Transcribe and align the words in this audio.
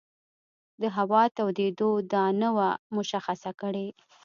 د 0.81 0.83
هوا 0.97 1.23
تودېدو 1.37 1.89
دا 2.13 2.25
نه 2.41 2.49
وه 2.55 2.69
مشخصه 2.97 3.51
کړې. 3.61 3.87